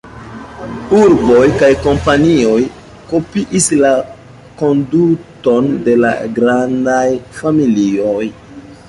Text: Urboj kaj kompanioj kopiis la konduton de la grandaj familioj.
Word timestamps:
Urboj 0.99 1.41
kaj 1.63 1.67
kompanioj 1.83 2.55
kopiis 3.11 3.67
la 3.83 3.91
konduton 4.63 5.69
de 5.89 5.95
la 6.07 6.15
grandaj 6.39 7.05
familioj. 7.43 8.25